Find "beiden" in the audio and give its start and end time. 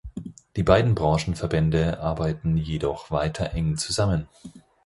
0.63-0.95